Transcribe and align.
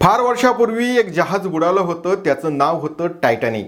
फार 0.00 0.20
वर्षापूर्वी 0.20 0.86
एक 0.98 1.08
जहाज 1.12 1.46
बुडालं 1.46 1.80
होतं 1.80 2.14
त्याचं 2.14 2.56
नाव 2.58 2.78
होतं 2.80 3.06
टायटॅनिक 3.22 3.66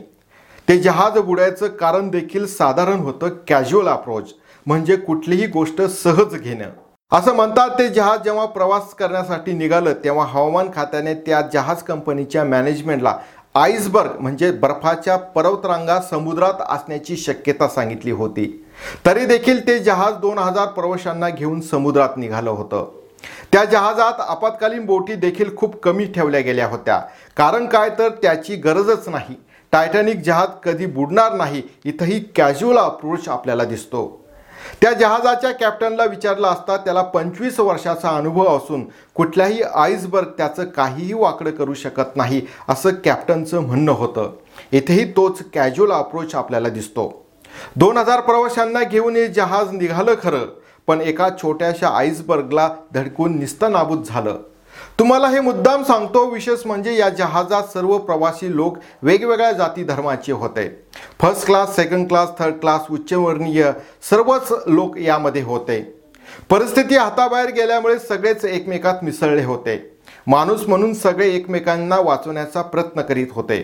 ते 0.68 0.76
जहाज 0.78 1.18
बुडायचं 1.18 1.68
कारण 1.80 2.08
देखील 2.10 2.46
साधारण 2.46 3.00
होतं 3.00 3.28
कॅज्युअल 3.48 3.88
अप्रोच 3.88 4.32
म्हणजे 4.66 4.96
कुठलीही 4.96 5.46
गोष्ट 5.46 5.82
सहज 5.82 6.34
घेणं. 6.34 6.68
असं 7.12 7.34
म्हणतात 7.34 7.70
ते 7.78 7.88
जहाज 7.88 8.22
जेव्हा 8.24 8.46
प्रवास 8.46 8.94
करण्यासाठी 8.94 9.52
निघालं 9.52 9.92
तेव्हा 10.04 10.24
हवामान 10.26 10.70
खात्याने 10.74 11.14
त्या 11.26 11.40
जहाज 11.52 11.82
कंपनीच्या 11.82 12.44
मॅनेजमेंटला 12.44 13.14
आईसबर्ग 13.54 14.18
म्हणजे 14.20 14.50
बर्फाच्या 14.50 15.16
पर्वतरांगा 15.16 16.00
समुद्रात 16.00 16.62
असण्याची 16.68 17.16
शक्यता 17.16 17.68
सांगितली 17.68 18.10
होती. 18.10 18.46
तरी 19.06 19.26
देखील 19.26 19.66
ते 19.66 19.78
जहाज 19.78 20.14
दोन 20.14 20.38
हजार 20.38 20.66
प्रवाशांना 20.66 21.28
घेऊन 21.28 21.60
समुद्रात 21.60 22.16
निघालं 22.16 22.50
होतं. 22.50 22.90
त्या 23.52 23.64
जहाजात 23.64 24.20
आपत्कालीन 24.20 24.84
बोटी 24.86 25.14
देखील 25.14 25.56
खूप 25.56 25.82
कमी 25.82 26.04
ठेवल्या 26.04 26.40
गेल्या 26.40 26.66
होत्या. 26.66 26.98
कारण 27.36 27.66
काय 27.66 27.90
तर 27.98 28.08
त्याची 28.22 28.54
गरजच 28.56 29.08
नाही. 29.08 29.34
टायटॅनिक 29.72 30.22
जहाज 30.22 30.48
कधी 30.64 30.86
बुडणार 30.86 31.32
नाही 31.32 31.62
इथंही 31.84 32.18
कॅज्युअल 32.36 32.78
अप्रोच 32.78 33.28
आपल्याला 33.28 33.64
दिसतो. 33.64 34.18
त्या 34.80 34.92
जहाजाच्या 34.92 35.50
कॅप्टनला 35.50 36.04
विचारलं 36.04 36.46
असता 36.48 36.76
त्याला 36.76 37.02
पंचवीस 37.02 37.60
वर्षाचा 37.60 38.08
अनुभव 38.08 38.56
असून 38.56 38.84
कुठल्याही 39.14 39.62
आईसबर्ग 39.62 40.28
त्याचं 40.38 40.64
काहीही 40.64 41.12
वाकडं 41.12 41.50
करू 41.50 41.74
शकत 41.74 42.16
नाही 42.16 42.40
असं 42.68 42.90
कॅप्टनचं 43.04 43.60
म्हणणं 43.60 43.92
होतं. 43.92 44.30
इथेही 44.72 45.04
तोच 45.04 45.42
कॅज्युअल 45.54 45.92
अप्रोच 45.92 46.34
आपल्याला 46.34 46.68
दिसतो. 46.68 47.24
दोन 47.76 47.98
हजार 47.98 48.20
प्रवाशांना 48.20 48.82
घेऊन 48.82 49.16
हे 49.16 49.26
जहाज 49.28 49.72
निघालं 49.72 50.14
खरं. 50.22 50.46
पण 50.86 51.00
एका 51.00 51.28
छोट्याशा 51.42 51.88
आईसबर्गला 51.88 52.68
धडकून 52.94 53.38
निस्तनाबूत 53.38 54.04
झालं. 54.04 54.38
तुम्हाला 54.98 55.28
हे 55.28 55.40
मुद्दाम 55.40 55.82
सांगतो 55.82 56.24
विशेष 56.30 56.66
म्हणजे 56.66 56.96
या 56.96 57.08
जहाजात 57.08 57.62
सर्व 57.62 57.98
प्रवासी 57.98 58.56
लोक 58.56 58.78
वेगवेगळ्या 59.02 59.52
जाती 59.52 59.84
धर्माचे 59.84 60.32
होते. 60.32 60.68
First 61.20 61.46
class 61.46 61.76
second 61.76 62.08
class 62.08 62.28
third 62.38 62.54
class 62.54 62.80
उच्चवर्णीय 62.90 63.70
सर्वच 64.10 64.52
लोक 64.66 64.98
यामध्ये 64.98 65.42
होते. 65.42 66.01
परिस्थिती 66.50 66.96
हाताबाहेर 66.96 67.50
गेल्यामुळे 67.50 67.98
सगळेच 67.98 68.44
एकमेकात 68.44 69.04
मिसळले 69.04 69.44
होते. 69.44 69.76
माणूस 70.26 70.66
म्हणून 70.68 70.92
सगळे 70.94 71.28
एकमेकांना 71.34 71.98
वाचवण्याचा 72.00 72.62
प्रयत्न 72.62 73.00
करीत 73.00 73.26
होते. 73.30 73.58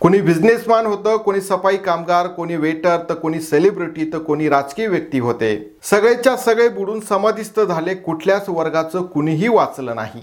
कोणी 0.00 0.20
बिझनेसमॅन 0.20 0.86
होतं 0.86 1.16
कोणी 1.16 1.40
सफाई 1.40 1.76
कामगार 1.76 2.26
कोणी 2.26 2.56
वेटर 2.56 2.98
तर 3.08 3.14
कोणी 3.14 3.40
सेलिब्रिटी 3.40 4.10
तर 4.12 4.18
कोणी 4.18 4.48
राजकीय 4.48 4.86
व्यक्ती 4.86 5.18
होते. 5.18 5.54
सगळेच्या 5.82 6.36
सगळे 6.36 6.68
बुडून 6.68 7.00
समाधिस्थ 7.00 7.60
झाले 7.60 7.94
कुठल्याच 7.94 8.48
वर्गाचं 8.48 9.02
कुणीही 9.02 9.48
वाचलं 9.48 9.96
नाही. 9.96 10.22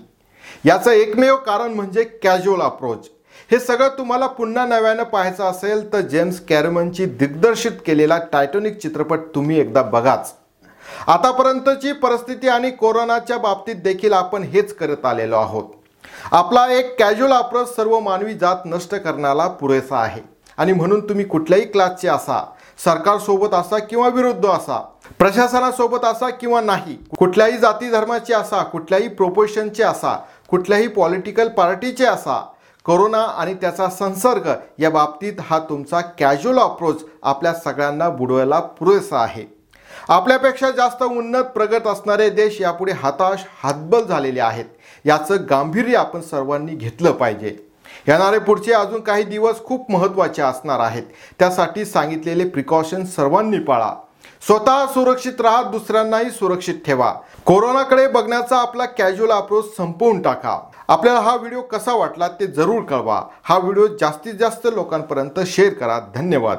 याचं 0.66 0.92
एकमेव 0.92 1.36
कारण 1.36 1.74
म्हणजे 1.74 2.04
कॅज्युअल 2.24 2.62
अप्रोच 2.62 3.10
हे 3.52 3.60
सगळं 3.60 3.88
तुम्हाला 3.88 4.28
पुन्हा 4.28 4.66
नव्यानं 4.66 5.04
पाहायचं 5.04 5.44
असेल 5.44 5.92
तर 5.94 6.02
जेम्स 6.02 6.40
कॅरमनची 6.40 7.06
दिग्दर्शित 7.06 7.72
केलेला 7.86 8.18
टायटॉनिक 8.32 8.78
चित्रपट 8.78 9.20
तुम्ही 9.36 9.60
एकदा 9.60 9.82
बघाच. 9.82 10.34
आतापर्यंतची 11.08 11.92
परिस्थिती 11.92 12.48
आणि 12.48 12.72
कोरोनाच्या 12.72 13.38
बाबतीत 13.38 13.76
देखील 13.76 14.14
आपण 14.14 14.44
हेच 14.44 14.74
करत 14.76 15.06
आलेलो 15.06 15.36
आहोत. 15.36 15.64
आपला 16.32 16.66
एक 16.74 16.98
कॅज्युअल 17.00 17.34
अप्रोच 17.34 17.76
सर्व 17.76 18.00
मानवी 18.00 18.34
जात 18.34 18.66
नष्ट 18.66 18.96
करण्याला 18.96 19.48
पुरेसा 19.48 19.98
आहे. 19.98 20.22
आणि 20.58 20.74
म्हणून 20.74 21.08
तुम्ही 21.10 21.26
कुठल्याही 21.26 21.66
क्लासचे 21.66 22.08
असा 22.08 22.44
सरकारसोबत 22.84 23.54
असा 23.54 23.78
किंवा 23.80 24.08
विरुद्ध 24.08 24.46
असा 24.46 24.78
प्रशासनासोबत 25.20 26.06
असा 26.06 26.30
किंवा 26.30 26.62
नाही 26.62 26.96
कुठल्याही 27.18 27.58
जाती 27.58 27.90
धर्माचे 27.92 28.34
असा 28.34 28.62
कुठल्याही 28.64 29.08
प्रोपोशनचे 29.08 29.84
असा 29.84 30.16
कुठल्याही 30.50 30.88
पॉलिटिकल 30.88 31.48
पार्टीचे 31.48 32.06
असा 32.06 32.40
कोरोना 32.86 33.22
आणि 33.38 33.54
त्याचा 33.54 33.90
संसर्ग 33.90 34.50
या 34.80 34.90
बाबतीत 34.90 35.40
हा 35.40 35.60
तुमचा 35.60 36.02
कॅज्युअल 36.20 36.60
अप्रोच 36.60 37.04
आपल्या 37.24 37.54
सगळ्यांना 37.54 38.10
बुडवायला 38.10 38.60
पुरेसा 38.60 39.20
आहे. 39.20 39.57
आपल्यापेक्षा 40.10 40.72
जास्त 40.72 41.04
उन्नत 41.04 41.44
प्रगत 41.44 41.88
असणारे 41.88 42.30
देश 42.30 42.62
यापुढे 42.62 42.92
हताश 42.92 43.46
हातबल 43.64 44.04
झालेले 44.04 44.40
आहेत. 44.40 44.66
याचं 45.06 45.36
गांभीर्य 45.50 45.98
आपण 45.98 46.22
सर्वांनी 46.22 46.76
घेतलं 46.76 47.12
पाहिजे. 47.12 47.68
येणारे 48.08 48.40
पुढचे 48.40 48.74
अजून 48.74 49.02
काही 49.02 49.24
दिवस 49.24 49.64
खूप 49.64 49.92
महत्त्वाचे 49.92 50.42
असणार 50.42 50.80
आहेत. 50.80 51.04
त्यासाठी 51.40 51.86
सांगितलेले 51.86 52.50
प्रिकॉशन 52.50 53.06
सर्वांनी 53.06 53.60
पाळा. 53.60 53.94
स्वतः 54.48 54.86
सुरक्षित 54.86 55.42
राहा 55.42 55.64
दुसऱ्यांनाही 55.64 56.30
सुरक्षित 56.30 56.76
ठेवा. 56.86 57.14
कोरोनाकडे 57.46 58.08
बघण्याचा 58.08 58.58
आपला 58.58 58.86
कॅज्युअल 58.86 59.32
अप्रोच 59.32 59.76
संपवून 59.78 60.22
टाका. 60.22 60.60
आपल्याला 60.88 61.20
हा 61.20 61.36
व्हिडिओ 61.36 61.62
कसा 61.62 61.94
वाटला 61.94 62.28
ते 62.28 62.48
जरूर 62.48 62.84
कळवा. 62.84 63.24
हा 63.44 63.58
व्हिडिओ 63.58 63.88
जास्तीत 63.88 64.34
जास्त 64.34 64.68
लोकांपर्यंत 64.74 65.40
शेअर 65.46 65.74
करा. 65.74 66.00
धन्यवाद. 66.16 66.56